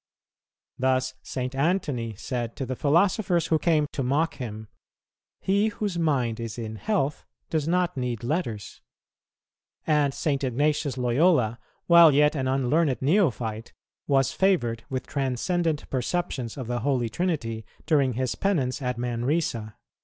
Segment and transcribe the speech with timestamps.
[0.79, 1.53] Thus St.
[1.53, 4.67] Antony said to the philosophers who came to mock him,
[5.41, 8.81] "He whose mind is in health does not need letters;"
[9.85, 10.43] and St.
[10.43, 13.73] Ignatius Loyola, while yet an unlearned neophyte,
[14.07, 19.75] was favoured with transcendent perceptions of the Holy Trinity during his penance at Manresa.